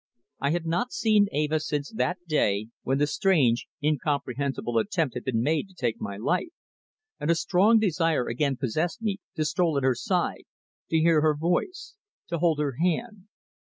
I 0.39 0.49
had 0.49 0.65
not 0.65 0.91
seen 0.91 1.27
Eva 1.31 1.59
since 1.59 1.91
that 1.91 2.17
day 2.27 2.69
when 2.81 2.97
the 2.97 3.05
strange, 3.05 3.67
incomprehensible 3.83 4.79
attempt 4.79 5.13
had 5.13 5.23
been 5.23 5.43
made 5.43 5.67
to 5.67 5.75
take 5.75 6.01
my 6.01 6.17
life, 6.17 6.49
and 7.19 7.29
a 7.29 7.35
strong 7.35 7.77
desire 7.77 8.25
again 8.27 8.57
possessed 8.57 9.03
me 9.03 9.19
to 9.35 9.45
stroll 9.45 9.77
at 9.77 9.83
her 9.83 9.93
side, 9.93 10.45
to 10.89 10.97
hear 10.97 11.21
her 11.21 11.35
voice, 11.35 11.93
to 12.29 12.39
hold 12.39 12.57
her 12.57 12.77
hand. 12.81 13.27